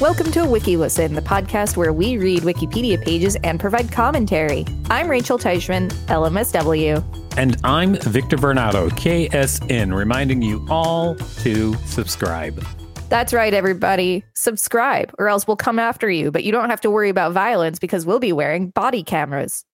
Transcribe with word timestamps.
Welcome 0.00 0.32
to 0.32 0.46
Wiki 0.46 0.78
Listen, 0.78 1.12
the 1.12 1.20
podcast 1.20 1.76
where 1.76 1.92
we 1.92 2.16
read 2.16 2.40
Wikipedia 2.40 2.98
pages 3.04 3.36
and 3.44 3.60
provide 3.60 3.92
commentary. 3.92 4.64
I'm 4.88 5.10
Rachel 5.10 5.38
Teichman, 5.38 5.90
LMSW. 6.06 7.04
And 7.36 7.58
I'm 7.64 7.96
Victor 7.96 8.38
Varnado, 8.38 8.88
KSN, 8.92 9.94
reminding 9.94 10.40
you 10.40 10.66
all 10.70 11.16
to 11.16 11.74
subscribe. 11.84 12.64
That's 13.10 13.34
right, 13.34 13.52
everybody. 13.52 14.24
Subscribe, 14.34 15.14
or 15.18 15.28
else 15.28 15.46
we'll 15.46 15.56
come 15.56 15.78
after 15.78 16.08
you. 16.08 16.30
But 16.30 16.44
you 16.44 16.52
don't 16.52 16.70
have 16.70 16.80
to 16.80 16.90
worry 16.90 17.10
about 17.10 17.32
violence 17.32 17.78
because 17.78 18.06
we'll 18.06 18.20
be 18.20 18.32
wearing 18.32 18.70
body 18.70 19.02
cameras. 19.02 19.66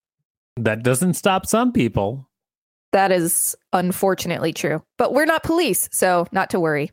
That 0.57 0.83
doesn't 0.83 1.15
stop 1.15 1.47
some 1.47 1.73
people. 1.73 2.29
That 2.91 3.13
is 3.13 3.55
unfortunately 3.73 4.53
true. 4.53 4.83
But 4.99 5.15
we're 5.15 5.25
not 5.25 5.45
police, 5.45 5.89
so 5.93 6.27
not 6.33 6.51
to 6.51 6.59
worry. 6.59 6.91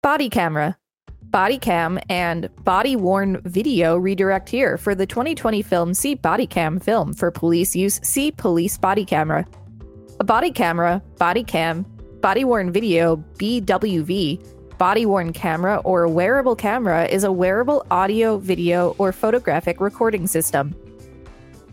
Body 0.00 0.30
camera. 0.30 0.76
Body 1.22 1.58
cam 1.58 1.98
and 2.08 2.48
body 2.64 2.96
worn 2.96 3.40
video 3.44 3.96
redirect 3.96 4.48
here. 4.48 4.76
For 4.76 4.94
the 4.94 5.06
2020 5.06 5.62
film, 5.62 5.94
see 5.94 6.14
body 6.14 6.46
cam 6.46 6.80
film. 6.80 7.14
For 7.14 7.30
police 7.30 7.76
use, 7.76 8.00
see 8.02 8.32
police 8.32 8.76
body 8.76 9.04
camera. 9.04 9.46
A 10.18 10.24
body 10.24 10.50
camera, 10.50 11.02
body 11.18 11.44
cam, 11.44 11.84
body 12.20 12.44
worn 12.44 12.72
video, 12.72 13.16
BWV, 13.38 14.78
body 14.78 15.06
worn 15.06 15.32
camera, 15.32 15.76
or 15.84 16.08
wearable 16.08 16.56
camera 16.56 17.04
is 17.06 17.22
a 17.22 17.30
wearable 17.30 17.86
audio, 17.90 18.38
video, 18.38 18.96
or 18.98 19.12
photographic 19.12 19.80
recording 19.80 20.26
system. 20.26 20.74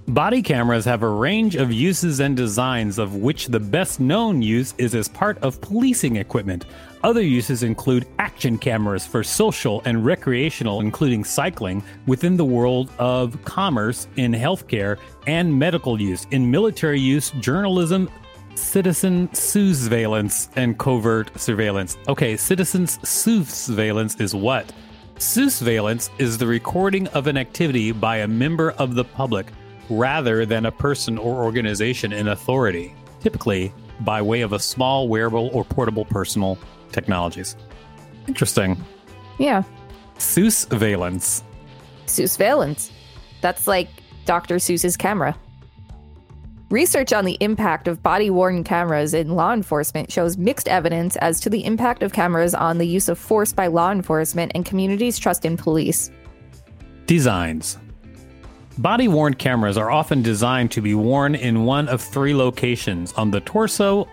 Body 0.09 0.41
cameras 0.41 0.85
have 0.85 1.03
a 1.03 1.09
range 1.09 1.57
of 1.57 1.69
uses 1.69 2.21
and 2.21 2.37
designs, 2.37 2.97
of 2.97 3.15
which 3.15 3.47
the 3.47 3.59
best 3.59 3.99
known 3.99 4.41
use 4.41 4.73
is 4.77 4.95
as 4.95 5.09
part 5.09 5.37
of 5.39 5.59
policing 5.59 6.15
equipment. 6.15 6.63
Other 7.03 7.21
uses 7.21 7.61
include 7.61 8.07
action 8.17 8.57
cameras 8.57 9.05
for 9.05 9.21
social 9.21 9.81
and 9.83 10.05
recreational, 10.05 10.79
including 10.79 11.25
cycling, 11.25 11.83
within 12.05 12.37
the 12.37 12.45
world 12.45 12.89
of 12.99 13.43
commerce, 13.43 14.07
in 14.15 14.31
healthcare, 14.31 14.97
and 15.27 15.59
medical 15.59 15.99
use, 15.99 16.25
in 16.31 16.49
military 16.49 17.01
use, 17.01 17.31
journalism, 17.41 18.09
citizen 18.55 19.27
surveillance, 19.33 20.47
and 20.55 20.79
covert 20.79 21.37
surveillance. 21.37 21.97
Okay, 22.07 22.37
citizen's 22.37 22.97
surveillance 23.05 24.15
is 24.21 24.33
what? 24.33 24.71
Surveillance 25.17 26.09
is 26.17 26.37
the 26.37 26.47
recording 26.47 27.07
of 27.09 27.27
an 27.27 27.35
activity 27.35 27.91
by 27.91 28.19
a 28.19 28.27
member 28.27 28.71
of 28.71 28.95
the 28.95 29.03
public 29.03 29.47
rather 29.89 30.45
than 30.45 30.65
a 30.65 30.71
person 30.71 31.17
or 31.17 31.43
organization 31.43 32.13
in 32.13 32.27
authority, 32.27 32.93
typically 33.21 33.73
by 34.01 34.21
way 34.21 34.41
of 34.41 34.53
a 34.53 34.59
small 34.59 35.07
wearable 35.07 35.49
or 35.53 35.63
portable 35.63 36.05
personal 36.05 36.57
technologies. 36.91 37.55
Interesting. 38.27 38.77
Yeah. 39.39 39.63
Seuss 40.17 40.67
Valence. 40.69 41.43
Seuss 42.05 42.37
Valence. 42.37 42.91
That's 43.41 43.67
like 43.67 43.89
Dr. 44.25 44.55
Seuss's 44.55 44.97
camera. 44.97 45.35
Research 46.69 47.13
on 47.13 47.23
the 47.23 47.37
impact 47.39 47.87
of 47.87 48.03
body 48.03 48.29
worn 48.29 48.63
cameras 48.63 49.13
in 49.13 49.35
law 49.35 49.53
enforcement 49.53 50.11
shows 50.11 50.37
mixed 50.37 50.67
evidence 50.67 51.15
as 51.17 51.39
to 51.39 51.49
the 51.49 51.63
impact 51.63 52.03
of 52.03 52.11
cameras 52.11 52.53
on 52.53 52.77
the 52.77 52.85
use 52.85 53.07
of 53.07 53.17
force 53.17 53.53
by 53.53 53.67
law 53.67 53.89
enforcement 53.89 54.51
and 54.53 54.65
communities' 54.65 55.17
trust 55.17 55.45
in 55.45 55.55
police. 55.55 56.11
Designs 57.05 57.77
Body 58.79 59.07
worn 59.07 59.33
cameras 59.33 59.75
are 59.75 59.89
often 59.89 60.21
designed 60.21 60.69
to 60.69 60.81
be 60.81 60.93
worn 60.93 61.33
in 61.33 61.65
one 61.65 61.87
of 61.87 61.99
three 61.99 62.35
locations 62.35 63.11
on 63.13 63.31
the 63.31 63.39
torso, 63.41 64.07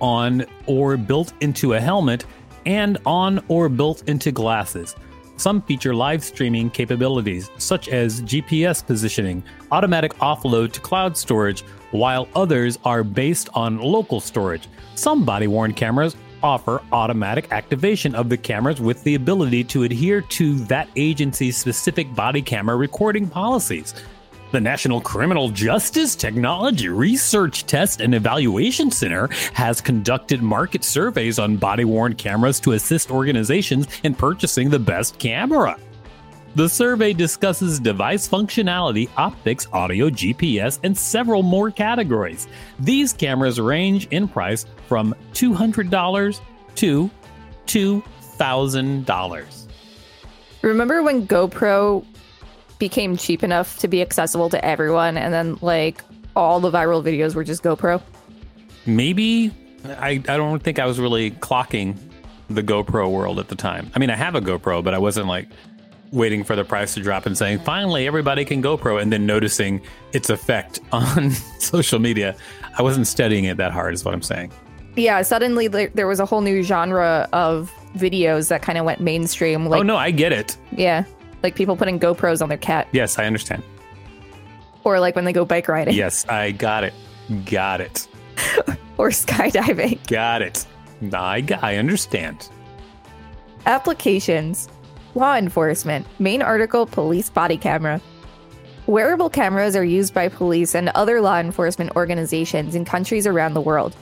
on 0.00 0.46
or 0.66 0.96
built 0.96 1.34
into 1.42 1.74
a 1.74 1.80
helmet, 1.80 2.24
and 2.64 2.96
on 3.04 3.44
or 3.48 3.68
built 3.68 4.08
into 4.08 4.32
glasses. 4.32 4.96
Some 5.36 5.60
feature 5.60 5.94
live 5.94 6.24
streaming 6.24 6.70
capabilities, 6.70 7.50
such 7.58 7.88
as 7.90 8.22
GPS 8.22 8.86
positioning, 8.86 9.44
automatic 9.70 10.14
offload 10.14 10.72
to 10.72 10.80
cloud 10.80 11.14
storage, 11.14 11.60
while 11.90 12.26
others 12.34 12.78
are 12.86 13.04
based 13.04 13.50
on 13.52 13.78
local 13.78 14.18
storage. 14.18 14.66
Some 14.94 15.26
body 15.26 15.46
worn 15.46 15.74
cameras 15.74 16.16
offer 16.44 16.82
automatic 16.92 17.50
activation 17.52 18.14
of 18.14 18.28
the 18.28 18.36
cameras 18.36 18.78
with 18.78 19.02
the 19.02 19.14
ability 19.14 19.64
to 19.64 19.84
adhere 19.84 20.20
to 20.20 20.58
that 20.66 20.86
agency's 20.94 21.56
specific 21.56 22.14
body 22.14 22.42
camera 22.42 22.76
recording 22.76 23.26
policies. 23.26 23.94
The 24.52 24.60
National 24.60 25.00
Criminal 25.00 25.48
Justice 25.48 26.14
Technology 26.14 26.90
Research 26.90 27.64
Test 27.64 28.02
and 28.02 28.14
Evaluation 28.14 28.90
Center 28.90 29.28
has 29.54 29.80
conducted 29.80 30.42
market 30.42 30.84
surveys 30.84 31.38
on 31.38 31.56
body 31.56 31.86
worn 31.86 32.14
cameras 32.14 32.60
to 32.60 32.72
assist 32.72 33.10
organizations 33.10 33.88
in 34.04 34.14
purchasing 34.14 34.68
the 34.68 34.78
best 34.78 35.18
camera. 35.18 35.78
The 36.56 36.68
survey 36.68 37.14
discusses 37.14 37.80
device 37.80 38.28
functionality, 38.28 39.08
optics, 39.16 39.66
audio, 39.72 40.08
GPS, 40.08 40.78
and 40.84 40.96
several 40.96 41.42
more 41.42 41.72
categories. 41.72 42.46
These 42.78 43.12
cameras 43.12 43.58
range 43.58 44.06
in 44.12 44.28
price 44.28 44.66
from 44.88 45.14
$200 45.32 46.40
to 46.76 47.10
$2,000. 47.66 49.66
Remember 50.62 51.02
when 51.02 51.26
GoPro 51.26 52.04
became 52.78 53.16
cheap 53.16 53.42
enough 53.42 53.78
to 53.78 53.88
be 53.88 54.02
accessible 54.02 54.48
to 54.50 54.64
everyone 54.64 55.16
and 55.16 55.32
then 55.32 55.58
like 55.60 56.02
all 56.36 56.60
the 56.60 56.70
viral 56.70 57.02
videos 57.02 57.34
were 57.34 57.44
just 57.44 57.62
GoPro? 57.62 58.02
Maybe 58.86 59.52
I, 59.84 60.10
I 60.10 60.36
don't 60.36 60.62
think 60.62 60.78
I 60.78 60.86
was 60.86 60.98
really 60.98 61.32
clocking 61.32 61.96
the 62.48 62.62
GoPro 62.62 63.10
world 63.10 63.38
at 63.38 63.48
the 63.48 63.54
time. 63.54 63.90
I 63.94 63.98
mean, 63.98 64.10
I 64.10 64.16
have 64.16 64.34
a 64.34 64.40
GoPro, 64.40 64.82
but 64.82 64.94
I 64.94 64.98
wasn't 64.98 65.26
like 65.26 65.48
waiting 66.12 66.44
for 66.44 66.56
the 66.56 66.64
price 66.64 66.94
to 66.94 67.00
drop 67.00 67.26
and 67.26 67.36
saying, 67.36 67.58
finally, 67.60 68.06
everybody 68.06 68.44
can 68.44 68.62
GoPro, 68.62 69.00
and 69.00 69.12
then 69.12 69.26
noticing 69.26 69.80
its 70.12 70.30
effect 70.30 70.80
on 70.92 71.30
social 71.58 71.98
media. 71.98 72.36
I 72.78 72.82
wasn't 72.82 73.06
studying 73.06 73.44
it 73.44 73.56
that 73.58 73.72
hard, 73.72 73.94
is 73.94 74.04
what 74.04 74.14
I'm 74.14 74.22
saying. 74.22 74.52
Yeah, 74.96 75.22
suddenly 75.22 75.68
there 75.68 76.06
was 76.06 76.20
a 76.20 76.26
whole 76.26 76.40
new 76.40 76.62
genre 76.62 77.28
of 77.32 77.72
videos 77.96 78.48
that 78.48 78.62
kind 78.62 78.78
of 78.78 78.84
went 78.84 79.00
mainstream. 79.00 79.66
Oh, 79.66 79.70
like, 79.70 79.80
oh, 79.80 79.82
no, 79.82 79.96
I 79.96 80.10
get 80.10 80.32
it. 80.32 80.56
Yeah, 80.72 81.04
like 81.42 81.56
people 81.56 81.76
putting 81.76 81.98
GoPros 81.98 82.42
on 82.42 82.48
their 82.48 82.58
cat. 82.58 82.88
Yes, 82.92 83.18
I 83.18 83.26
understand. 83.26 83.62
Or 84.84 85.00
like 85.00 85.16
when 85.16 85.24
they 85.24 85.32
go 85.32 85.44
bike 85.44 85.66
riding 85.66 85.94
Yes, 85.94 86.26
I 86.28 86.50
got 86.52 86.84
it. 86.84 86.92
Got 87.46 87.80
it. 87.80 88.06
or 88.98 89.08
skydiving. 89.08 90.06
Got 90.08 90.42
it. 90.42 90.66
I, 91.12 91.44
I 91.62 91.76
understand. 91.76 92.48
Applications 93.66 94.68
Law 95.14 95.36
enforcement. 95.36 96.06
Main 96.18 96.42
article 96.42 96.86
Police 96.86 97.30
body 97.30 97.56
camera. 97.56 98.00
Wearable 98.86 99.30
cameras 99.30 99.76
are 99.76 99.84
used 99.84 100.12
by 100.12 100.28
police 100.28 100.74
and 100.74 100.88
other 100.90 101.20
law 101.20 101.38
enforcement 101.38 101.94
organizations 101.94 102.74
in 102.74 102.84
countries 102.84 103.26
around 103.26 103.54
the 103.54 103.60
world. 103.60 103.94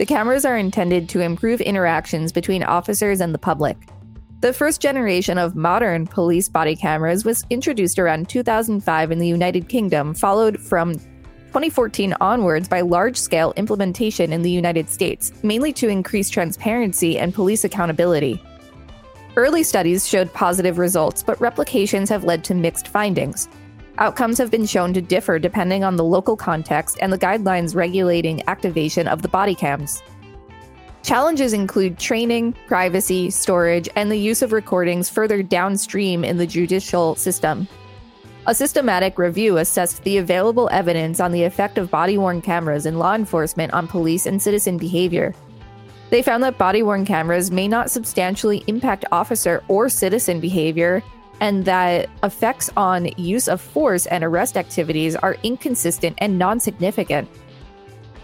The 0.00 0.06
cameras 0.06 0.46
are 0.46 0.56
intended 0.56 1.10
to 1.10 1.20
improve 1.20 1.60
interactions 1.60 2.32
between 2.32 2.62
officers 2.62 3.20
and 3.20 3.34
the 3.34 3.38
public. 3.38 3.76
The 4.40 4.54
first 4.54 4.80
generation 4.80 5.36
of 5.36 5.54
modern 5.54 6.06
police 6.06 6.48
body 6.48 6.74
cameras 6.74 7.26
was 7.26 7.44
introduced 7.50 7.98
around 7.98 8.30
2005 8.30 9.12
in 9.12 9.18
the 9.18 9.28
United 9.28 9.68
Kingdom, 9.68 10.14
followed 10.14 10.58
from 10.58 10.94
2014 10.94 12.14
onwards 12.18 12.66
by 12.66 12.80
large 12.80 13.18
scale 13.18 13.52
implementation 13.58 14.32
in 14.32 14.40
the 14.40 14.50
United 14.50 14.88
States, 14.88 15.34
mainly 15.42 15.70
to 15.74 15.88
increase 15.90 16.30
transparency 16.30 17.18
and 17.18 17.34
police 17.34 17.64
accountability. 17.64 18.42
Early 19.36 19.62
studies 19.62 20.08
showed 20.08 20.32
positive 20.32 20.78
results, 20.78 21.22
but 21.22 21.38
replications 21.42 22.08
have 22.08 22.24
led 22.24 22.42
to 22.44 22.54
mixed 22.54 22.88
findings. 22.88 23.50
Outcomes 24.00 24.38
have 24.38 24.50
been 24.50 24.64
shown 24.64 24.94
to 24.94 25.02
differ 25.02 25.38
depending 25.38 25.84
on 25.84 25.96
the 25.96 26.04
local 26.04 26.34
context 26.34 26.96
and 27.02 27.12
the 27.12 27.18
guidelines 27.18 27.76
regulating 27.76 28.42
activation 28.48 29.06
of 29.06 29.20
the 29.20 29.28
body 29.28 29.54
cams. 29.54 30.02
Challenges 31.02 31.52
include 31.52 31.98
training, 31.98 32.54
privacy, 32.66 33.30
storage, 33.30 33.90
and 33.96 34.10
the 34.10 34.16
use 34.16 34.40
of 34.40 34.52
recordings 34.52 35.10
further 35.10 35.42
downstream 35.42 36.24
in 36.24 36.38
the 36.38 36.46
judicial 36.46 37.14
system. 37.14 37.68
A 38.46 38.54
systematic 38.54 39.18
review 39.18 39.58
assessed 39.58 40.02
the 40.02 40.16
available 40.16 40.70
evidence 40.72 41.20
on 41.20 41.30
the 41.30 41.44
effect 41.44 41.76
of 41.76 41.90
body 41.90 42.16
worn 42.16 42.40
cameras 42.40 42.86
in 42.86 42.98
law 42.98 43.14
enforcement 43.14 43.70
on 43.74 43.86
police 43.86 44.24
and 44.24 44.40
citizen 44.40 44.78
behavior. 44.78 45.34
They 46.08 46.22
found 46.22 46.42
that 46.44 46.56
body 46.56 46.82
worn 46.82 47.04
cameras 47.04 47.50
may 47.50 47.68
not 47.68 47.90
substantially 47.90 48.64
impact 48.66 49.04
officer 49.12 49.62
or 49.68 49.90
citizen 49.90 50.40
behavior, 50.40 51.02
and 51.40 51.64
that 51.64 52.08
effects 52.22 52.70
on 52.76 53.08
use 53.16 53.48
of 53.48 53.60
force 53.60 54.06
and 54.06 54.22
arrest 54.22 54.56
activities 54.56 55.16
are 55.16 55.36
inconsistent 55.42 56.16
and 56.18 56.38
non 56.38 56.60
significant. 56.60 57.28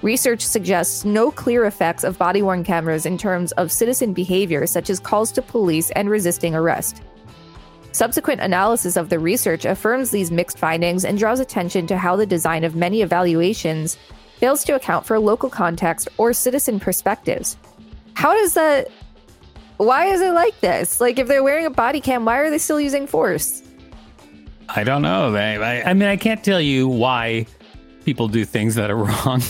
Research 0.03 0.43
suggests 0.43 1.05
no 1.05 1.31
clear 1.31 1.65
effects 1.65 2.05
of 2.05 2.19
body 2.19 2.43
worn 2.43 2.63
cameras 2.63 3.07
in 3.07 3.17
terms 3.17 3.53
of 3.53 3.73
citizen 3.73 4.13
behavior, 4.13 4.67
such 4.67 4.91
as 4.91 5.01
calls 5.01 5.33
to 5.33 5.43
police 5.43 5.91
and 5.93 6.11
resisting 6.11 6.55
arrest. 6.55 7.03
Subsequent 7.93 8.43
analysis 8.43 8.97
of 8.99 9.09
the 9.09 9.19
research 9.19 9.65
affirms 9.65 10.11
these 10.11 10.31
mixed 10.31 10.59
findings 10.59 11.07
and 11.07 11.19
draws 11.19 11.41
attention 11.41 11.87
to 11.87 11.97
how 11.97 12.15
the 12.15 12.27
design 12.27 12.63
of 12.63 12.77
many 12.77 13.01
evaluations 13.01 13.97
fails 14.37 14.65
to 14.65 14.75
account 14.75 15.07
for 15.07 15.19
local 15.19 15.49
context 15.49 16.09
or 16.19 16.35
citizen 16.35 16.79
perspectives. 16.79 17.57
How 18.13 18.35
does 18.35 18.53
that? 18.53 18.89
Why 19.77 20.07
is 20.07 20.21
it 20.21 20.33
like 20.33 20.59
this? 20.61 21.01
Like, 21.01 21.19
if 21.19 21.29
they're 21.29 21.43
wearing 21.43 21.67
a 21.67 21.71
body 21.71 22.01
cam, 22.01 22.25
why 22.25 22.39
are 22.39 22.51
they 22.51 22.59
still 22.59 22.81
using 22.81 23.07
force? 23.07 23.63
I 24.69 24.85
don't 24.85 25.03
know. 25.03 25.35
I, 25.35 25.83
I 25.83 25.95
mean, 25.95 26.09
I 26.09 26.17
can't 26.17 26.43
tell 26.43 26.61
you 26.61 26.89
why 26.89 27.47
people 28.05 28.29
do 28.29 28.45
things 28.45 28.75
that 28.77 28.91
are 28.91 28.97
wrong. 29.05 29.43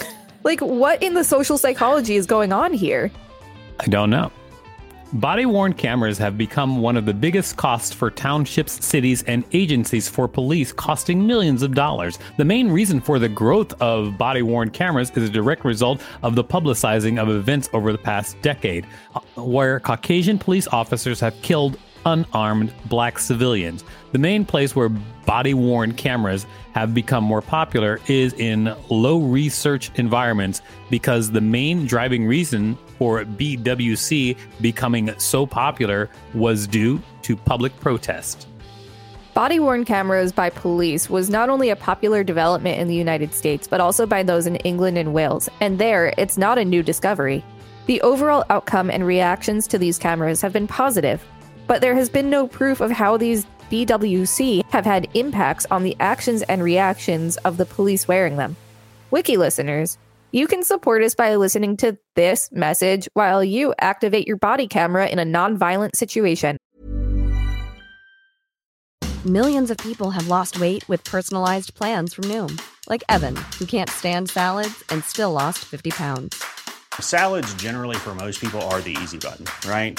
Like, 0.43 0.61
what 0.61 1.03
in 1.03 1.15
the 1.15 1.25
social 1.25 1.59
psychology 1.59 2.17
is 2.17 2.27
going 2.27 2.53
on 2.53 2.73
here? 2.73 3.11
I 3.81 3.87
don't 3.87 4.11
know. 4.11 4.31
Body 5.17 5.47
worn 5.47 5.73
cameras 5.73 6.19
have 6.19 6.37
become 6.37 6.83
one 6.83 6.95
of 6.95 7.07
the 7.07 7.15
biggest 7.15 7.57
costs 7.57 7.91
for 7.91 8.11
townships, 8.11 8.85
cities, 8.85 9.23
and 9.23 9.45
agencies 9.55 10.11
for 10.11 10.29
police, 10.29 10.75
costing 10.75 11.27
millions 11.27 11.63
of 11.63 11.75
dollars. 11.75 12.19
The 12.37 12.45
main 12.45 12.69
reason 12.69 13.01
for 13.01 13.19
the 13.19 13.29
growth 13.29 13.73
of 13.81 14.19
body 14.19 14.43
worn 14.43 14.69
cameras 14.69 15.11
is 15.17 15.31
a 15.31 15.33
direct 15.33 15.65
result 15.65 16.03
of 16.23 16.35
the 16.35 16.45
publicizing 16.45 17.19
of 17.19 17.31
events 17.31 17.71
over 17.73 17.93
the 17.93 17.99
past 17.99 18.39
decade, 18.43 18.87
uh, 19.15 19.21
where 19.43 19.81
Caucasian 19.81 20.39
police 20.39 20.69
officers 20.69 21.19
have 21.21 21.35
killed 21.41 21.79
unarmed 22.07 22.73
black 22.87 23.19
civilians. 23.19 23.85
The 24.13 24.19
main 24.19 24.47
place 24.47 24.75
where 24.75 24.89
body 24.89 25.53
worn 25.53 25.93
cameras 25.93 26.47
have 26.73 26.95
become 26.95 27.23
more 27.23 27.43
popular 27.43 28.01
is 28.07 28.33
in 28.35 28.75
low 28.89 29.19
research 29.19 29.91
environments 29.97 30.63
because 30.89 31.31
the 31.31 31.41
main 31.41 31.87
driving 31.87 32.27
reason 32.27 32.79
for 32.99 33.25
BWC 33.25 34.39
becoming 34.63 35.13
so 35.19 35.47
popular 35.47 36.09
was 36.33 36.67
due 36.67 37.03
to 37.23 37.37
public 37.37 37.79
protest. 37.81 38.47
Body 39.35 39.61
worn 39.61 39.85
cameras 39.85 40.33
by 40.33 40.49
police 40.49 41.11
was 41.11 41.29
not 41.29 41.51
only 41.51 41.69
a 41.69 41.77
popular 41.77 42.25
development 42.25 42.81
in 42.81 42.89
the 42.89 42.95
United 42.95 43.35
States, 43.35 43.69
but 43.69 43.83
also 43.83 44.07
by 44.07 44.23
those 44.23 44.47
in 44.47 44.57
England 44.57 44.97
and 44.97 45.13
Wales. 45.13 45.51
And 45.61 45.79
there, 45.79 46.15
it's 46.17 46.39
not 46.39 46.57
a 46.57 46.65
new 46.65 46.83
discovery. 46.83 47.45
The 47.85 48.01
overall 48.01 48.45
outcome 48.49 48.91
and 48.91 49.07
reactions 49.07 49.67
to 49.69 49.79
these 49.79 49.99
cameras 49.99 50.41
have 50.41 50.55
been 50.55 50.67
positive, 50.67 51.23
but 51.67 51.81
there 51.81 51.95
has 51.95 52.09
been 52.09 52.31
no 52.31 52.47
proof 52.47 52.81
of 52.81 52.91
how 52.91 53.17
these 53.17 53.47
BWC 53.71 54.63
have 54.71 54.85
had 54.85 55.09
impacts 55.15 55.67
on 55.71 55.83
the 55.83 55.97
actions 55.99 56.43
and 56.43 56.63
reactions 56.63 57.37
of 57.39 57.57
the 57.57 57.67
police 57.67 58.07
wearing 58.07 58.37
them. 58.37 58.57
Wiki 59.11 59.37
listeners, 59.37 59.99
you 60.33 60.47
can 60.47 60.63
support 60.63 61.03
us 61.03 61.15
by 61.15 61.35
listening 61.37 61.77
to 61.79 61.99
this 62.15 62.51
message 62.53 63.09
while 63.15 63.43
you 63.43 63.75
activate 63.81 64.27
your 64.27 64.37
body 64.37 64.67
camera 64.67 65.09
in 65.09 65.19
a 65.19 65.25
non-violent 65.25 65.97
situation. 65.97 66.57
Millions 69.25 69.71
of 69.73 69.79
people 69.79 70.11
have 70.13 70.29
lost 70.29 70.61
weight 70.61 70.89
with 70.89 71.03
personalized 71.03 71.75
plans 71.75 72.15
from 72.15 72.25
Noom, 72.25 72.61
like 72.89 73.03
Evan, 73.09 73.35
who 73.59 73.67
can't 73.67 73.91
stand 73.91 74.31
salads 74.31 74.85
and 74.91 75.03
still 75.03 75.33
lost 75.33 75.59
50 75.65 75.91
pounds. 75.91 76.45
Salads, 77.01 77.53
generally, 77.55 77.97
for 77.97 78.15
most 78.15 78.41
people, 78.41 78.63
are 78.63 78.81
the 78.81 78.97
easy 79.03 79.19
button, 79.19 79.47
right? 79.69 79.99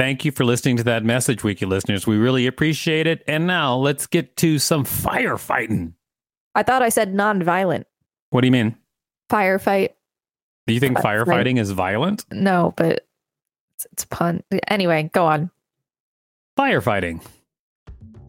Thank 0.00 0.24
you 0.24 0.32
for 0.32 0.46
listening 0.46 0.78
to 0.78 0.84
that 0.84 1.04
message, 1.04 1.44
Wiki 1.44 1.66
listeners. 1.66 2.06
We 2.06 2.16
really 2.16 2.46
appreciate 2.46 3.06
it. 3.06 3.22
And 3.28 3.46
now 3.46 3.76
let's 3.76 4.06
get 4.06 4.34
to 4.38 4.58
some 4.58 4.82
firefighting. 4.82 5.92
I 6.54 6.62
thought 6.62 6.80
I 6.80 6.88
said 6.88 7.12
non-violent 7.12 7.86
What 8.30 8.40
do 8.40 8.46
you 8.46 8.50
mean? 8.50 8.76
firefight. 9.28 9.90
Do 10.66 10.72
you 10.72 10.80
think 10.80 10.94
That's 10.94 11.04
firefighting 11.04 11.58
is 11.58 11.72
violent? 11.72 12.24
No, 12.32 12.72
but 12.78 13.06
it's, 13.74 13.86
it's 13.92 14.04
a 14.04 14.06
pun. 14.06 14.42
Anyway, 14.68 15.10
go 15.12 15.26
on. 15.26 15.50
Firefighting. 16.58 17.22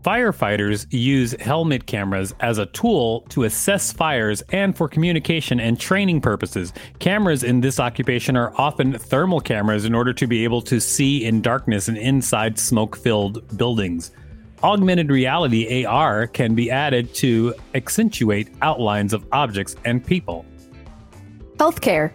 Firefighters 0.04 0.88
use 0.90 1.34
helmet 1.40 1.86
cameras 1.86 2.34
as 2.40 2.58
a 2.58 2.66
tool 2.68 3.22
to 3.30 3.44
assess 3.44 3.92
fires 3.92 4.42
and 4.50 4.76
for 4.76 4.88
communication 4.88 5.60
and 5.60 5.80
training 5.80 6.22
purposes. 6.22 6.74
Cameras 6.98 7.44
in 7.44 7.62
this 7.62 7.80
occupation 7.80 8.36
are 8.36 8.52
often 8.58 8.98
thermal 8.98 9.40
cameras 9.40 9.86
in 9.86 9.94
order 9.94 10.12
to 10.14 10.26
be 10.26 10.44
able 10.44 10.62
to 10.64 10.82
see 10.82 11.24
in 11.24 11.40
darkness 11.40 11.88
and 11.88 12.00
inside 12.00 12.58
smoke 12.58 12.98
filled 12.98 13.56
buildings. 13.58 14.12
Augmented 14.64 15.12
reality 15.12 15.86
AR 15.86 16.26
can 16.26 16.56
be 16.56 16.72
added 16.72 17.14
to 17.16 17.54
accentuate 17.76 18.50
outlines 18.64 19.14
of 19.14 19.24
objects 19.32 19.76
and 19.86 20.04
people. 20.04 20.46
Healthcare. 21.58 22.12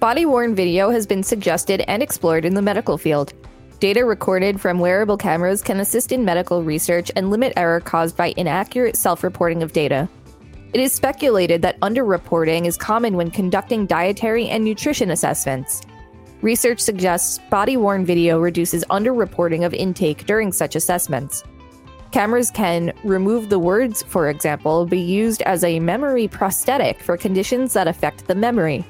Body 0.00 0.26
worn 0.26 0.54
video 0.56 0.90
has 0.90 1.06
been 1.06 1.22
suggested 1.22 1.84
and 1.86 2.02
explored 2.02 2.44
in 2.44 2.54
the 2.54 2.62
medical 2.62 2.98
field. 2.98 3.32
Data 3.80 4.04
recorded 4.04 4.60
from 4.60 4.78
wearable 4.78 5.16
cameras 5.16 5.60
can 5.60 5.80
assist 5.80 6.12
in 6.12 6.24
medical 6.24 6.62
research 6.62 7.10
and 7.16 7.30
limit 7.30 7.52
error 7.56 7.80
caused 7.80 8.16
by 8.16 8.32
inaccurate 8.36 8.96
self 8.96 9.24
reporting 9.24 9.62
of 9.62 9.72
data. 9.72 10.08
It 10.72 10.80
is 10.80 10.92
speculated 10.92 11.62
that 11.62 11.78
underreporting 11.80 12.66
is 12.66 12.76
common 12.76 13.16
when 13.16 13.30
conducting 13.30 13.86
dietary 13.86 14.48
and 14.48 14.64
nutrition 14.64 15.10
assessments. 15.10 15.82
Research 16.40 16.80
suggests 16.80 17.38
body 17.50 17.76
worn 17.76 18.04
video 18.04 18.38
reduces 18.38 18.84
underreporting 18.90 19.66
of 19.66 19.74
intake 19.74 20.26
during 20.26 20.52
such 20.52 20.76
assessments. 20.76 21.42
Cameras 22.12 22.50
can 22.50 22.92
remove 23.02 23.48
the 23.48 23.58
words, 23.58 24.02
for 24.04 24.28
example, 24.28 24.86
be 24.86 25.00
used 25.00 25.42
as 25.42 25.64
a 25.64 25.80
memory 25.80 26.28
prosthetic 26.28 27.00
for 27.00 27.16
conditions 27.16 27.72
that 27.72 27.88
affect 27.88 28.26
the 28.28 28.34
memory. 28.34 28.84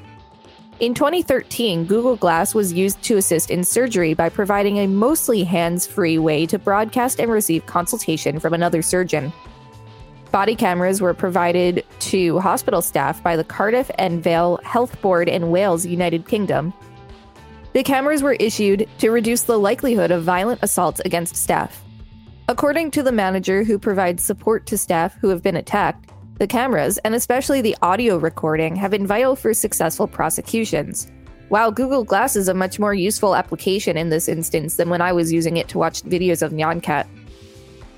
In 0.81 0.93
2013, 0.93 1.85
Google 1.85 2.17
Glass 2.17 2.53
was 2.53 2.73
used 2.73 3.01
to 3.05 3.17
assist 3.17 3.49
in 3.49 3.63
surgery 3.63 4.13
by 4.13 4.29
providing 4.29 4.79
a 4.79 4.89
mostly 4.89 5.45
hands 5.45 5.87
free 5.87 6.19
way 6.19 6.47
to 6.47 6.59
broadcast 6.59 7.21
and 7.21 7.31
receive 7.31 7.65
consultation 7.67 8.41
from 8.41 8.55
another 8.55 8.83
surgeon. 8.83 9.33
Body 10.33 10.57
cameras 10.57 11.01
were 11.01 11.15
provided 11.15 11.85
to 12.01 12.41
hospital 12.41 12.83
staff 12.83 13.23
by 13.23 13.37
the 13.37 13.45
Cardiff 13.45 13.89
and 13.99 14.21
Vale 14.21 14.59
Health 14.65 15.01
Board 15.01 15.29
in 15.29 15.53
Wales, 15.53 15.87
United 15.87 16.27
Kingdom. 16.27 16.75
The 17.73 17.85
cameras 17.85 18.25
were 18.25 18.33
issued 18.33 18.89
to 18.99 19.11
reduce 19.11 19.43
the 19.43 19.59
likelihood 19.59 20.11
of 20.11 20.25
violent 20.25 20.59
assaults 20.61 21.01
against 21.05 21.37
staff. 21.37 21.85
According 22.49 22.91
to 22.93 23.05
the 23.05 23.13
manager 23.13 23.63
who 23.63 23.79
provides 23.79 24.25
support 24.25 24.67
to 24.67 24.77
staff 24.77 25.15
who 25.21 25.29
have 25.29 25.43
been 25.43 25.57
attacked, 25.57 26.11
the 26.39 26.47
cameras, 26.47 26.99
and 26.99 27.15
especially 27.15 27.61
the 27.61 27.77
audio 27.83 28.17
recording, 28.17 28.77
have 28.77 28.91
been 28.91 29.07
vital 29.07 29.37
for 29.37 29.55
successful 29.55 30.07
prosecutions. 30.07 31.11
While 31.49 31.71
Google 31.71 32.05
Glass 32.05 32.37
is 32.37 32.49
a 32.49 32.55
much 32.55 32.79
more 32.79 32.95
useful 32.95 33.37
application 33.37 33.97
in 33.97 34.09
this 34.09 34.29
instance 34.29 34.77
than 34.77 34.89
when 34.89 35.01
I 35.01 35.13
was 35.13 35.33
using 35.33 35.57
it 35.57 35.69
to 35.69 35.79
watch 35.79 36.03
videos 36.03 36.43
of 36.43 36.53
Nyan 36.53 36.83
Cat. 36.83 37.07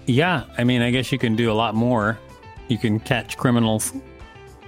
Yeah, 0.07 0.45
I 0.59 0.64
mean, 0.64 0.83
I 0.83 0.90
guess 0.90 1.11
you 1.11 1.19
can 1.19 1.37
do 1.37 1.50
a 1.50 1.55
lot 1.55 1.75
more. 1.75 2.19
You 2.69 2.78
can 2.78 3.00
catch 3.00 3.37
criminals. 3.37 3.93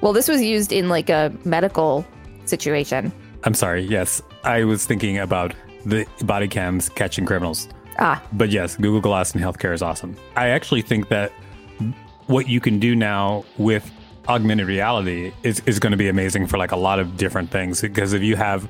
Well, 0.01 0.13
this 0.13 0.29
was 0.29 0.41
used 0.43 0.73
in 0.73 0.89
like 0.89 1.11
a 1.11 1.33
medical 1.45 2.07
situation. 2.45 3.13
I'm 3.45 3.55
sorry, 3.55 3.83
yes. 3.83 4.23
I 4.45 4.65
was 4.65 4.87
thinking 4.87 5.19
about 5.19 5.55
the 5.85 6.07
body 6.25 6.49
cams 6.49 6.89
catching 6.89 7.27
criminals. 7.27 7.69
Ah, 7.99 8.23
But 8.33 8.51
yes, 8.51 8.77
Google 8.77 9.01
Glass 9.01 9.35
in 9.35 9.41
healthcare 9.41 9.75
is 9.75 9.83
awesome. 9.83 10.17
I 10.37 10.49
actually 10.49 10.83
think 10.83 11.09
that 11.09 11.33
what 12.29 12.49
you 12.49 12.61
can 12.61 12.79
do 12.79 12.95
now 12.95 13.45
with 13.57 13.91
augmented 14.29 14.67
reality 14.67 15.33
is, 15.43 15.61
is 15.67 15.79
going 15.79 15.91
to 15.91 15.97
be 15.97 16.09
amazing 16.09 16.47
for 16.47 16.59
like 16.59 16.73
a 16.73 16.77
lot 16.77 16.99
of 17.01 17.17
different 17.17 17.51
things. 17.51 17.81
Because 17.81 18.13
if 18.13 18.23
you 18.23 18.37
have 18.37 18.69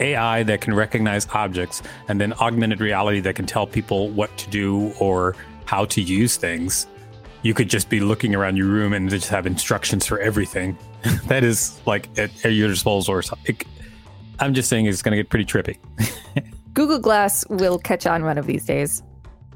AI 0.00 0.42
that 0.42 0.60
can 0.60 0.74
recognize 0.74 1.26
objects 1.32 1.82
and 2.08 2.20
then 2.20 2.32
augmented 2.34 2.80
reality 2.80 3.20
that 3.20 3.36
can 3.36 3.46
tell 3.46 3.66
people 3.66 4.10
what 4.10 4.36
to 4.36 4.50
do 4.50 4.92
or 4.98 5.36
how 5.64 5.84
to 5.86 6.02
use 6.02 6.36
things, 6.36 6.86
you 7.42 7.54
could 7.54 7.70
just 7.70 7.88
be 7.88 8.00
looking 8.00 8.34
around 8.34 8.56
your 8.56 8.66
room 8.66 8.92
and 8.92 9.08
just 9.08 9.28
have 9.28 9.46
instructions 9.46 10.04
for 10.04 10.18
everything. 10.18 10.76
that 11.26 11.44
is 11.44 11.80
like 11.86 12.08
at, 12.18 12.30
at 12.44 12.52
your 12.54 12.68
disposal 12.68 13.14
or 13.14 13.22
something. 13.22 13.56
I'm 14.40 14.52
just 14.52 14.68
saying 14.68 14.86
it's 14.86 15.02
going 15.02 15.12
to 15.12 15.16
get 15.16 15.30
pretty 15.30 15.44
trippy. 15.44 15.78
Google 16.74 16.98
Glass 16.98 17.46
will 17.48 17.78
catch 17.78 18.04
on 18.04 18.24
one 18.24 18.36
of 18.36 18.46
these 18.46 18.64
days. 18.64 19.00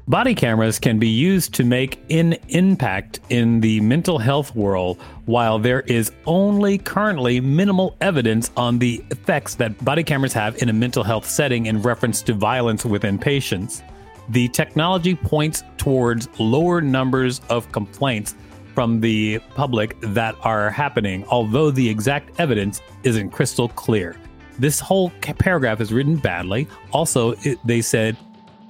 Body 0.09 0.33
cameras 0.33 0.79
can 0.79 0.97
be 0.97 1.07
used 1.07 1.53
to 1.53 1.63
make 1.63 1.99
an 2.09 2.35
impact 2.47 3.19
in 3.29 3.61
the 3.61 3.79
mental 3.81 4.17
health 4.17 4.55
world, 4.55 4.99
while 5.27 5.59
there 5.59 5.81
is 5.81 6.11
only 6.25 6.79
currently 6.79 7.39
minimal 7.39 7.95
evidence 8.01 8.49
on 8.57 8.79
the 8.79 9.05
effects 9.11 9.53
that 9.53 9.85
body 9.85 10.03
cameras 10.03 10.33
have 10.33 10.59
in 10.63 10.69
a 10.69 10.73
mental 10.73 11.03
health 11.03 11.29
setting 11.29 11.67
in 11.67 11.79
reference 11.83 12.23
to 12.23 12.33
violence 12.33 12.83
within 12.83 13.19
patients. 13.19 13.83
The 14.29 14.47
technology 14.47 15.13
points 15.13 15.61
towards 15.77 16.27
lower 16.39 16.81
numbers 16.81 17.39
of 17.47 17.71
complaints 17.71 18.33
from 18.73 19.01
the 19.01 19.37
public 19.53 19.95
that 20.01 20.33
are 20.41 20.71
happening, 20.71 21.23
although 21.25 21.69
the 21.69 21.87
exact 21.87 22.39
evidence 22.39 22.81
isn't 23.03 23.29
crystal 23.29 23.69
clear. 23.69 24.15
This 24.57 24.79
whole 24.79 25.11
paragraph 25.21 25.79
is 25.81 25.93
written 25.93 26.15
badly. 26.15 26.67
Also, 26.93 27.33
it, 27.43 27.59
they 27.63 27.81
said 27.81 28.17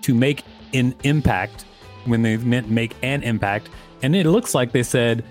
to 0.02 0.14
make 0.14 0.44
an 0.74 0.96
impact 1.04 1.66
when 2.06 2.22
they 2.22 2.38
meant 2.38 2.70
make 2.70 2.96
an 3.04 3.24
impact. 3.24 3.70
And 4.02 4.16
it 4.16 4.26
looks 4.26 4.56
like 4.56 4.72
they 4.72 4.84
said 4.84 5.24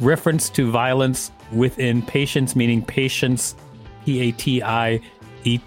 reference 0.00 0.50
to 0.50 0.70
violence 0.70 1.30
within 1.52 2.02
patients, 2.02 2.54
meaning 2.56 2.82
patients, 2.82 3.56
P 4.04 4.20
A 4.28 4.32
T 4.32 4.62
I 4.62 5.00
E 5.44 5.60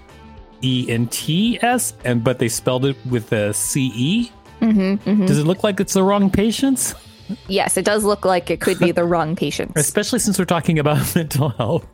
E 0.61 0.85
N 0.89 1.07
T 1.07 1.59
S, 1.61 1.93
and 2.03 2.23
but 2.23 2.39
they 2.39 2.47
spelled 2.47 2.85
it 2.85 2.97
with 3.09 3.31
a 3.31 3.53
C 3.53 3.91
E. 3.95 4.31
Mm-hmm, 4.61 5.25
Does 5.25 5.37
it 5.39 5.43
look 5.43 5.63
like 5.63 5.79
it's 5.79 5.93
the 5.93 6.03
wrong 6.03 6.29
patients? 6.29 6.95
Yes, 7.47 7.75
it 7.77 7.85
does 7.85 8.03
look 8.03 8.23
like 8.25 8.49
it 8.49 8.61
could 8.61 8.79
be 8.79 8.91
the 8.91 9.03
wrong 9.03 9.35
patients. 9.35 9.73
Especially 9.75 10.19
since 10.19 10.37
we're 10.39 10.45
talking 10.45 10.79
about 10.79 11.15
mental 11.15 11.49
health. 11.49 11.85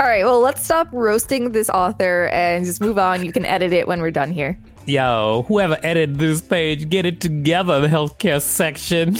All 0.00 0.06
right, 0.06 0.24
well, 0.24 0.40
let's 0.40 0.64
stop 0.64 0.88
roasting 0.92 1.50
this 1.50 1.68
author 1.68 2.28
and 2.28 2.64
just 2.64 2.80
move 2.80 2.98
on. 2.98 3.24
You 3.24 3.32
can 3.32 3.44
edit 3.44 3.72
it 3.72 3.88
when 3.88 4.00
we're 4.00 4.12
done 4.12 4.30
here. 4.30 4.56
Yo, 4.86 5.44
whoever 5.48 5.76
edited 5.82 6.20
this 6.20 6.40
page, 6.40 6.88
get 6.88 7.04
it 7.04 7.20
together, 7.20 7.80
the 7.80 7.88
healthcare 7.88 8.40
section. 8.40 9.16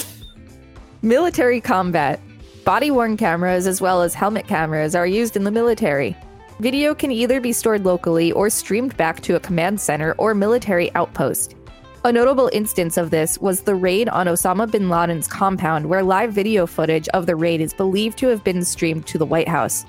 Military 1.02 1.60
combat. 1.60 2.20
Body 2.64 2.92
worn 2.92 3.16
cameras 3.16 3.66
as 3.66 3.80
well 3.80 4.02
as 4.02 4.14
helmet 4.14 4.46
cameras 4.46 4.94
are 4.94 5.06
used 5.06 5.34
in 5.34 5.42
the 5.42 5.50
military. 5.50 6.16
Video 6.60 6.94
can 6.94 7.10
either 7.10 7.40
be 7.40 7.52
stored 7.52 7.84
locally 7.84 8.30
or 8.30 8.48
streamed 8.48 8.96
back 8.96 9.20
to 9.22 9.34
a 9.34 9.40
command 9.40 9.80
center 9.80 10.12
or 10.12 10.32
military 10.32 10.94
outpost. 10.94 11.56
A 12.04 12.12
notable 12.12 12.50
instance 12.52 12.96
of 12.96 13.10
this 13.10 13.36
was 13.38 13.62
the 13.62 13.74
raid 13.74 14.08
on 14.10 14.28
Osama 14.28 14.70
bin 14.70 14.88
Laden's 14.88 15.26
compound, 15.26 15.86
where 15.86 16.04
live 16.04 16.32
video 16.32 16.66
footage 16.66 17.08
of 17.08 17.26
the 17.26 17.34
raid 17.34 17.60
is 17.60 17.74
believed 17.74 18.16
to 18.18 18.28
have 18.28 18.44
been 18.44 18.64
streamed 18.64 19.08
to 19.08 19.18
the 19.18 19.26
White 19.26 19.48
House. 19.48 19.84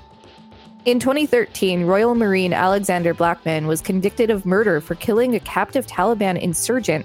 In 0.86 0.98
2013, 0.98 1.84
Royal 1.84 2.14
Marine 2.14 2.54
Alexander 2.54 3.12
Blackman 3.12 3.66
was 3.66 3.82
convicted 3.82 4.30
of 4.30 4.46
murder 4.46 4.80
for 4.80 4.94
killing 4.94 5.34
a 5.34 5.40
captive 5.40 5.86
Taliban 5.86 6.40
insurgent. 6.40 7.04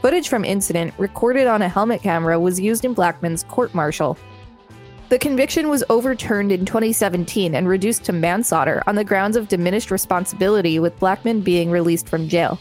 Footage 0.00 0.28
from 0.28 0.44
incident 0.44 0.94
recorded 0.96 1.48
on 1.48 1.60
a 1.60 1.68
helmet 1.68 2.02
camera 2.02 2.38
was 2.38 2.60
used 2.60 2.84
in 2.84 2.94
Blackman's 2.94 3.42
court 3.42 3.74
martial. 3.74 4.16
The 5.08 5.18
conviction 5.18 5.68
was 5.68 5.82
overturned 5.90 6.52
in 6.52 6.64
2017 6.64 7.56
and 7.56 7.66
reduced 7.66 8.04
to 8.04 8.12
manslaughter 8.12 8.80
on 8.86 8.94
the 8.94 9.02
grounds 9.02 9.36
of 9.36 9.48
diminished 9.48 9.90
responsibility, 9.90 10.78
with 10.78 10.96
Blackman 11.00 11.40
being 11.40 11.68
released 11.68 12.08
from 12.08 12.28
jail. 12.28 12.60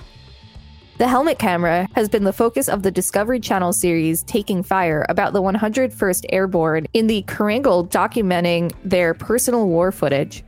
The 0.98 1.08
helmet 1.08 1.38
camera 1.38 1.88
has 1.94 2.10
been 2.10 2.24
the 2.24 2.34
focus 2.34 2.70
of 2.70 2.82
the 2.82 2.90
Discovery 2.90 3.40
Channel 3.40 3.74
series 3.74 4.24
Taking 4.24 4.64
Fire 4.64 5.06
about 5.10 5.34
the 5.34 5.44
101st 5.44 6.26
Airborne 6.30 6.88
in 6.94 7.06
the 7.06 7.22
Korengal 7.28 7.88
documenting 7.88 8.74
their 8.84 9.14
personal 9.14 9.68
war 9.68 9.92
footage. 9.92 10.44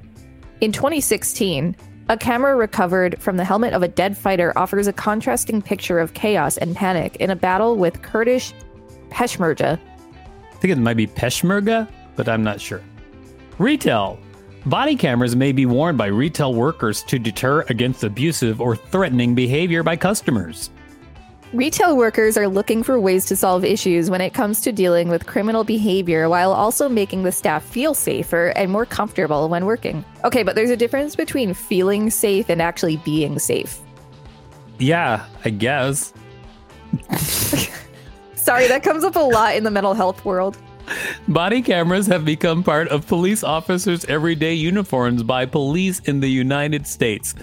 In 0.60 0.72
2016, 0.72 1.76
a 2.10 2.18
camera 2.18 2.56
recovered 2.56 3.22
from 3.22 3.38
the 3.38 3.46
helmet 3.46 3.74
of 3.74 3.84
a 3.84 3.88
dead 3.88 4.18
fighter 4.18 4.58
offers 4.58 4.88
a 4.88 4.94
contrasting 4.94 5.62
picture 5.62 6.00
of 6.00 6.16
chaos 6.16 6.58
and 6.58 6.76
panic 6.76 7.16
in 7.18 7.30
a 7.30 7.36
battle 7.36 7.76
with 7.76 8.02
Kurdish 8.02 8.54
Peshmerga. 9.10 9.78
I 9.78 10.56
think 10.56 10.72
it 10.72 10.80
might 10.80 10.96
be 10.96 11.06
Peshmerga, 11.06 11.88
but 12.16 12.28
I'm 12.28 12.44
not 12.44 12.60
sure. 12.60 12.82
Retail. 13.60 14.18
Body 14.66 14.96
cameras 14.96 15.36
may 15.36 15.52
be 15.52 15.68
worn 15.68 15.96
by 15.96 16.08
retail 16.08 16.56
workers 16.56 17.04
to 17.04 17.20
deter 17.20 17.62
against 17.70 18.04
abusive 18.04 18.60
or 18.60 18.76
threatening 18.76 19.36
behavior 19.36 19.84
by 19.84 19.96
customers. 19.96 20.72
Retail 21.54 21.96
workers 21.96 22.36
are 22.36 22.50
looking 22.50 22.84
for 22.84 23.00
ways 23.00 23.24
to 23.28 23.36
solve 23.38 23.64
issues 23.64 24.10
when 24.10 24.20
it 24.20 24.32
comes 24.32 24.60
to 24.62 24.74
dealing 24.74 25.08
with 25.08 25.26
criminal 25.26 25.64
behavior 25.64 26.28
while 26.28 26.52
also 26.52 26.90
making 26.90 27.24
the 27.24 27.32
staff 27.32 27.64
feel 27.64 27.94
safer 27.94 28.48
and 28.58 28.70
more 28.70 28.86
comfortable 28.86 29.48
when 29.48 29.66
working. 29.66 30.04
Okay, 30.26 30.44
but 30.44 30.56
there's 30.56 30.70
a 30.70 30.76
difference 30.76 31.16
between 31.16 31.54
feeling 31.54 32.10
safe 32.10 32.50
and 32.50 32.62
actually 32.62 32.98
being 32.98 33.40
safe. 33.40 33.80
Yeah, 34.78 35.26
I 35.46 35.52
guess. 35.52 36.14
Sorry, 38.36 38.68
that 38.68 38.84
comes 38.84 39.06
up 39.06 39.16
a 39.16 39.20
lot 39.20 39.56
in 39.56 39.64
the 39.64 39.72
mental 39.72 39.94
health 39.94 40.26
world. 40.26 40.58
Body 41.30 41.62
cameras 41.62 42.08
have 42.08 42.26
become 42.26 42.62
part 42.62 42.90
of 42.90 43.08
police 43.08 43.46
officers' 43.46 44.04
everyday 44.06 44.54
uniforms 44.54 45.24
by 45.24 45.46
police 45.46 46.00
in 46.02 46.20
the 46.20 46.30
United 46.30 46.86
States. 46.86 47.36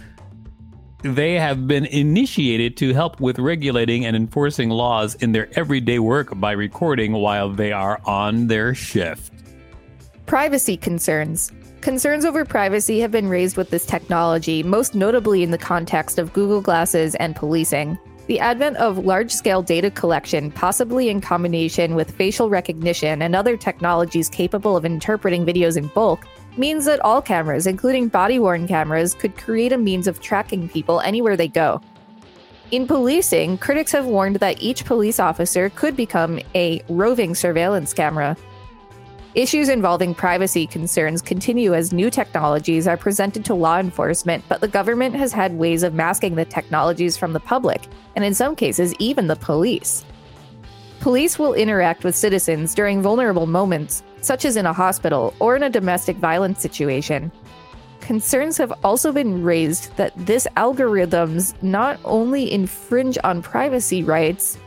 They 1.04 1.34
have 1.34 1.68
been 1.68 1.84
initiated 1.84 2.78
to 2.78 2.94
help 2.94 3.20
with 3.20 3.38
regulating 3.38 4.06
and 4.06 4.16
enforcing 4.16 4.70
laws 4.70 5.14
in 5.16 5.32
their 5.32 5.50
everyday 5.52 5.98
work 5.98 6.40
by 6.40 6.52
recording 6.52 7.12
while 7.12 7.50
they 7.50 7.72
are 7.72 8.00
on 8.06 8.46
their 8.46 8.74
shift. 8.74 9.30
Privacy 10.24 10.78
concerns. 10.78 11.52
Concerns 11.82 12.24
over 12.24 12.46
privacy 12.46 13.00
have 13.00 13.10
been 13.10 13.28
raised 13.28 13.58
with 13.58 13.68
this 13.68 13.84
technology, 13.84 14.62
most 14.62 14.94
notably 14.94 15.42
in 15.42 15.50
the 15.50 15.58
context 15.58 16.18
of 16.18 16.32
Google 16.32 16.62
Glasses 16.62 17.14
and 17.16 17.36
policing. 17.36 17.98
The 18.26 18.40
advent 18.40 18.78
of 18.78 19.04
large 19.04 19.30
scale 19.30 19.60
data 19.60 19.90
collection, 19.90 20.50
possibly 20.50 21.10
in 21.10 21.20
combination 21.20 21.94
with 21.94 22.12
facial 22.12 22.48
recognition 22.48 23.20
and 23.20 23.36
other 23.36 23.58
technologies 23.58 24.30
capable 24.30 24.74
of 24.74 24.86
interpreting 24.86 25.44
videos 25.44 25.76
in 25.76 25.88
bulk, 25.88 26.26
means 26.56 26.84
that 26.84 27.00
all 27.00 27.20
cameras, 27.20 27.66
including 27.66 28.08
body 28.08 28.38
worn 28.38 28.66
cameras, 28.66 29.14
could 29.14 29.36
create 29.36 29.72
a 29.72 29.78
means 29.78 30.06
of 30.06 30.20
tracking 30.20 30.68
people 30.68 31.00
anywhere 31.00 31.36
they 31.36 31.48
go. 31.48 31.80
In 32.70 32.86
policing, 32.86 33.58
critics 33.58 33.92
have 33.92 34.06
warned 34.06 34.36
that 34.36 34.60
each 34.62 34.84
police 34.84 35.20
officer 35.20 35.68
could 35.70 35.96
become 35.96 36.40
a 36.54 36.82
roving 36.88 37.34
surveillance 37.34 37.92
camera. 37.92 38.36
Issues 39.34 39.68
involving 39.68 40.14
privacy 40.14 40.66
concerns 40.66 41.20
continue 41.20 41.74
as 41.74 41.92
new 41.92 42.08
technologies 42.08 42.86
are 42.86 42.96
presented 42.96 43.44
to 43.46 43.54
law 43.54 43.78
enforcement, 43.78 44.44
but 44.48 44.60
the 44.60 44.68
government 44.68 45.14
has 45.16 45.32
had 45.32 45.58
ways 45.58 45.82
of 45.82 45.92
masking 45.92 46.36
the 46.36 46.44
technologies 46.44 47.16
from 47.16 47.32
the 47.32 47.40
public, 47.40 47.82
and 48.14 48.24
in 48.24 48.32
some 48.32 48.54
cases, 48.54 48.94
even 49.00 49.26
the 49.26 49.36
police. 49.36 50.04
Police 51.00 51.38
will 51.38 51.52
interact 51.52 52.04
with 52.04 52.16
citizens 52.16 52.74
during 52.74 53.02
vulnerable 53.02 53.46
moments, 53.46 54.04
such 54.24 54.44
as 54.44 54.56
in 54.56 54.66
a 54.66 54.72
hospital 54.72 55.34
or 55.38 55.54
in 55.56 55.62
a 55.62 55.70
domestic 55.70 56.16
violence 56.16 56.60
situation. 56.60 57.30
Concerns 58.00 58.58
have 58.58 58.72
also 58.84 59.12
been 59.12 59.42
raised 59.42 59.96
that 59.96 60.12
this 60.16 60.46
algorithms 60.56 61.54
not 61.62 61.98
only 62.04 62.50
infringe 62.52 63.18
on 63.24 63.42
privacy 63.42 64.02
rights, 64.02 64.58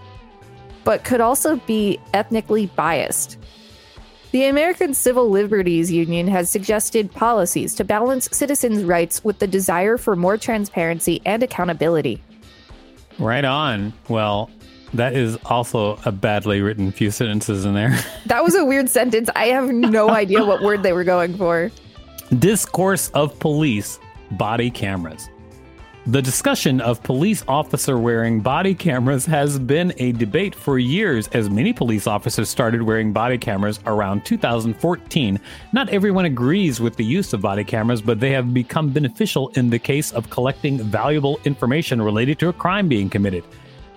but 0.84 1.04
could 1.04 1.22
also 1.22 1.58
be 1.68 2.00
ethnically 2.14 2.68
biased. 2.68 3.38
The 4.32 4.46
American 4.46 4.94
Civil 4.94 5.30
Liberties 5.30 5.92
Union 5.92 6.28
has 6.28 6.50
suggested 6.50 7.12
policies 7.12 7.76
to 7.76 7.84
balance 7.84 8.28
citizens' 8.32 8.84
rights 8.84 9.24
with 9.24 9.40
the 9.40 9.48
desire 9.48 9.98
for 9.98 10.16
more 10.16 10.38
transparency 10.38 11.22
and 11.26 11.42
accountability. 11.44 12.22
Right 13.20 13.46
on. 13.46 13.94
Well, 14.10 14.50
that 14.94 15.16
is 15.16 15.38
also 15.46 16.00
a 16.06 16.12
badly 16.12 16.62
written 16.62 16.92
few 16.92 17.12
sentences 17.12 17.66
in 17.66 17.74
there. 17.74 17.98
That 18.26 18.44
was 18.44 18.56
a 18.56 18.66
weird 18.66 18.90
sentence. 18.90 19.30
I 19.36 19.48
have 19.48 19.70
no 19.70 20.10
idea 20.24 20.44
what 20.44 20.62
word 20.62 20.84
they 20.84 20.94
were 20.94 21.04
going 21.04 21.38
for. 21.38 21.72
Discourse 22.40 23.10
of 23.10 23.38
police 23.40 24.00
body 24.32 24.70
cameras. 24.70 25.30
The 26.08 26.22
discussion 26.22 26.80
of 26.80 27.04
police 27.04 27.44
officer 27.50 27.98
wearing 27.98 28.40
body 28.40 28.74
cameras 28.74 29.26
has 29.26 29.60
been 29.60 29.94
a 29.98 30.14
debate 30.14 30.56
for 30.56 30.80
years 30.80 31.28
as 31.34 31.50
many 31.50 31.74
police 31.74 32.08
officers 32.08 32.48
started 32.48 32.82
wearing 32.82 33.12
body 33.12 33.38
cameras 33.38 33.82
around 33.86 34.24
2014. 34.24 35.38
Not 35.74 35.90
everyone 35.90 36.24
agrees 36.24 36.80
with 36.80 36.96
the 36.96 37.04
use 37.04 37.34
of 37.34 37.42
body 37.42 37.66
cameras, 37.66 38.02
but 38.02 38.22
they 38.22 38.32
have 38.32 38.54
become 38.54 38.90
beneficial 38.90 39.50
in 39.56 39.70
the 39.70 39.80
case 39.80 40.14
of 40.14 40.30
collecting 40.30 40.80
valuable 40.80 41.42
information 41.44 42.02
related 42.02 42.40
to 42.40 42.48
a 42.48 42.54
crime 42.54 42.88
being 42.88 43.10
committed. 43.10 43.44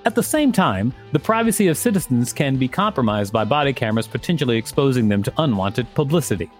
At 0.06 0.14
the 0.14 0.22
same 0.22 0.50
time, 0.50 0.94
the 1.12 1.18
privacy 1.18 1.68
of 1.68 1.76
citizens 1.76 2.32
can 2.32 2.56
be 2.56 2.68
compromised 2.68 3.34
by 3.34 3.44
body 3.44 3.74
cameras 3.74 4.06
potentially 4.06 4.56
exposing 4.56 5.08
them 5.08 5.22
to 5.24 5.32
unwanted 5.36 5.92
publicity. 5.94 6.50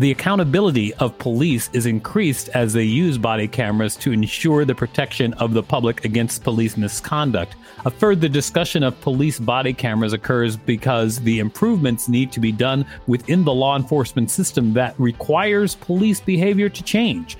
The 0.00 0.10
accountability 0.10 0.92
of 0.94 1.16
police 1.18 1.70
is 1.72 1.86
increased 1.86 2.48
as 2.48 2.72
they 2.72 2.82
use 2.82 3.16
body 3.16 3.46
cameras 3.46 3.94
to 3.96 4.12
ensure 4.12 4.64
the 4.64 4.74
protection 4.74 5.34
of 5.34 5.54
the 5.54 5.62
public 5.62 6.04
against 6.04 6.42
police 6.42 6.76
misconduct. 6.76 7.54
A 7.84 7.90
further 7.90 8.28
discussion 8.28 8.82
of 8.82 9.00
police 9.00 9.38
body 9.38 9.72
cameras 9.72 10.12
occurs 10.12 10.56
because 10.56 11.20
the 11.20 11.38
improvements 11.38 12.08
need 12.08 12.32
to 12.32 12.40
be 12.40 12.50
done 12.50 12.84
within 13.06 13.44
the 13.44 13.54
law 13.54 13.76
enforcement 13.76 14.32
system 14.32 14.72
that 14.72 14.98
requires 14.98 15.76
police 15.76 16.20
behavior 16.20 16.68
to 16.68 16.82
change. 16.82 17.36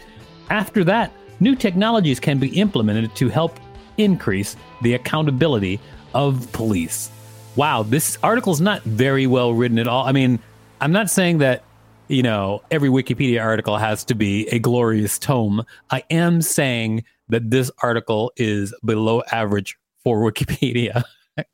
After 0.49 0.85
that, 0.85 1.11
new 1.41 1.57
technologies 1.57 2.21
can 2.21 2.39
be 2.39 2.61
implemented 2.61 3.17
to 3.17 3.29
help 3.29 3.59
increase 4.03 4.57
the 4.83 4.95
accountability 4.95 5.81
of 6.15 6.51
police. 6.53 7.11
Wow, 7.57 7.83
this 7.83 8.19
article 8.23 8.53
is 8.53 8.61
not 8.61 8.83
very 8.83 9.27
well 9.27 9.53
written 9.53 9.79
at 9.79 9.89
all. 9.89 10.05
I 10.05 10.13
mean, 10.13 10.39
I'm 10.81 10.93
not 10.93 11.11
saying 11.11 11.39
that 11.39 11.63
you 12.09 12.23
know, 12.23 12.63
every 12.71 12.91
Wikipedia 12.91 13.43
article 13.43 13.79
has 13.79 14.05
to 14.05 14.15
be 14.15 14.47
a 14.49 14.59
glorious 14.59 15.19
tome. 15.19 15.65
I 15.91 16.05
am 16.11 16.43
saying 16.43 17.05
that 17.29 17.51
this 17.51 17.71
article 17.83 18.33
is 18.37 18.75
below 18.85 19.23
average 19.33 19.77
for 20.05 20.19
Wikipedia. 20.19 21.05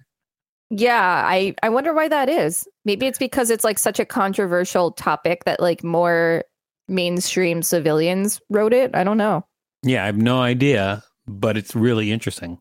yeah, 0.70 1.24
I 1.24 1.54
I 1.62 1.68
wonder 1.68 1.94
why 1.94 2.08
that 2.08 2.28
is. 2.28 2.66
Maybe 2.84 3.06
it's 3.06 3.18
because 3.18 3.50
it's 3.50 3.64
like 3.64 3.78
such 3.78 4.00
a 4.00 4.04
controversial 4.04 4.90
topic 4.90 5.44
that 5.44 5.60
like 5.60 5.84
more 5.84 6.44
mainstream 6.88 7.62
civilians 7.62 8.40
wrote 8.50 8.72
it. 8.72 8.90
I 8.94 9.04
don't 9.04 9.18
know. 9.18 9.46
Yeah, 9.84 10.02
I 10.02 10.06
have 10.06 10.16
no 10.16 10.40
idea, 10.40 11.04
but 11.28 11.56
it's 11.56 11.74
really 11.74 12.10
interesting. 12.12 12.58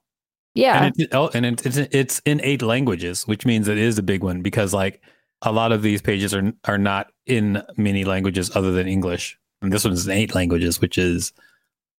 Yeah, 0.53 0.85
and, 0.85 0.95
it, 0.97 1.09
oh, 1.11 1.29
and 1.33 1.45
it's 1.45 1.77
it's 1.77 2.19
in 2.25 2.41
eight 2.43 2.61
languages, 2.61 3.27
which 3.27 3.45
means 3.45 3.67
it 3.67 3.77
is 3.77 3.97
a 3.97 4.03
big 4.03 4.23
one 4.23 4.41
because 4.41 4.73
like 4.73 5.01
a 5.43 5.51
lot 5.51 5.71
of 5.71 5.81
these 5.81 6.01
pages 6.01 6.33
are 6.33 6.51
are 6.65 6.77
not 6.77 7.11
in 7.25 7.61
many 7.77 8.05
languages 8.05 8.55
other 8.55 8.71
than 8.71 8.87
English. 8.87 9.37
And 9.61 9.71
this 9.71 9.85
one's 9.85 10.07
in 10.07 10.13
eight 10.13 10.35
languages, 10.35 10.79
which 10.81 10.97
is 10.97 11.33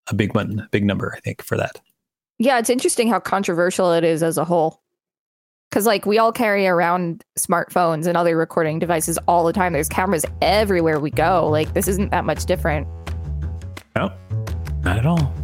a 0.09 0.15
big 0.15 0.35
one, 0.35 0.61
a 0.61 0.69
big 0.71 0.85
number, 0.85 1.13
I 1.17 1.21
think, 1.21 1.43
for 1.43 1.57
that. 1.57 1.81
Yeah, 2.39 2.59
it's 2.59 2.71
interesting 2.71 3.09
how 3.09 3.19
controversial 3.19 3.93
it 3.93 4.05
is 4.05 4.23
as 4.23 4.39
a 4.39 4.45
whole. 4.45 4.81
Because, 5.71 5.85
like, 5.85 6.07
we 6.07 6.19
all 6.19 6.33
carry 6.33 6.67
around 6.67 7.25
smartphones 7.39 8.07
and 8.07 8.17
other 8.17 8.37
recording 8.37 8.79
devices 8.79 9.19
all 9.29 9.45
the 9.45 9.53
time. 9.53 9.73
There's 9.73 9.89
cameras 9.89 10.25
everywhere 10.41 10.99
we 10.99 11.11
go. 11.11 11.49
Like, 11.49 11.75
this 11.75 11.89
isn't 11.89 12.11
that 12.11 12.25
much 12.25 12.47
different. 12.47 12.87
No, 13.95 14.11
not 14.83 14.99
at 14.99 15.05
all. 15.05 15.35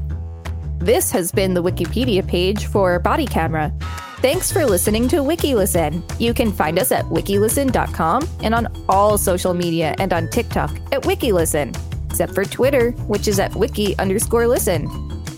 This 0.85 1.11
has 1.13 1.33
been 1.33 1.55
the 1.55 1.63
Wikipedia 1.63 2.27
page 2.29 2.67
for 2.67 2.99
Body 2.99 3.25
Camera. 3.25 3.73
Thanks 4.19 4.53
for 4.53 4.67
listening 4.67 5.09
to 5.09 5.23
WikiListen. 5.23 6.21
You 6.21 6.35
can 6.35 6.53
find 6.53 6.79
us 6.79 6.93
at 6.93 7.07
wikilisten.com 7.07 8.29
and 8.43 8.55
on 8.55 8.69
all 8.87 9.17
social 9.17 9.55
media 9.55 9.95
and 9.99 10.13
on 10.13 10.29
TikTok 10.29 10.77
at 10.93 11.01
WikiListen, 11.05 11.75
except 12.11 12.35
for 12.35 12.45
Twitter, 12.45 12.91
which 13.09 13.29
is 13.29 13.39
at 13.39 13.55
wiki 13.55 13.97
underscore 13.97 14.47
listen. 14.47 14.87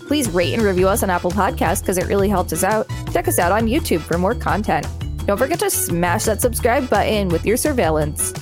Please 0.09 0.29
rate 0.31 0.53
and 0.53 0.65
review 0.65 0.89
us 0.89 1.05
on 1.05 1.11
Apple 1.11 1.31
Podcasts 1.31 1.81
because 1.81 1.97
it 1.97 2.09
really 2.09 2.29
helps 2.29 2.53
us 2.53 2.65
out. 2.65 2.89
Check 3.13 3.29
us 3.29 3.39
out 3.39 3.53
on 3.53 3.69
YouTube 3.69 4.01
for 4.01 4.19
more 4.19 4.35
content. 4.35 4.85
Don't 5.27 5.39
forget 5.39 5.61
to 5.61 5.71
smash 5.71 6.25
that 6.25 6.41
subscribe 6.41 6.91
button 6.91 7.29
with 7.29 7.47
your 7.47 7.57
surveillance. 7.57 8.33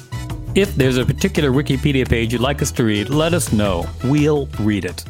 If 0.54 0.74
there's 0.74 0.96
a 0.96 1.04
particular 1.04 1.50
Wikipedia 1.50 2.08
page 2.08 2.32
you'd 2.32 2.40
like 2.40 2.62
us 2.62 2.72
to 2.72 2.84
read, 2.84 3.10
let 3.10 3.34
us 3.34 3.52
know. 3.52 3.86
We'll 4.04 4.46
read 4.58 4.86
it. 4.86 5.04